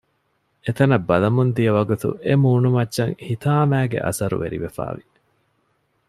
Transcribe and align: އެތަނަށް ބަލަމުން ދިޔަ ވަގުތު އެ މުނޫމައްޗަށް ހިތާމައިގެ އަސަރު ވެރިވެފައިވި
އެތަނަށް 0.65 1.07
ބަލަމުން 1.09 1.51
ދިޔަ 1.55 1.71
ވަގުތު 1.77 2.09
އެ 2.25 2.33
މުނޫމައްޗަށް 2.43 3.13
ހިތާމައިގެ 3.27 3.99
އަސަރު 4.05 4.35
ވެރިވެފައިވި 4.41 5.03